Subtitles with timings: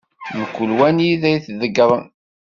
[0.37, 2.03] Mkul wa anida i t-ḍegren.